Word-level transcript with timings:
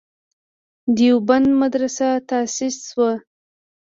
دیوبند 0.95 1.49
مدرسه 1.61 2.07
تاسیس 2.29 2.75
شوه. 2.87 3.11